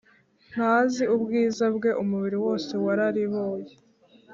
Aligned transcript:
Ntazi 0.51 1.03
ubwiza 1.15 1.65
bwe 1.75 1.91
umubiri 2.03 2.37
wose 2.45 2.71
warariboye 2.85 3.73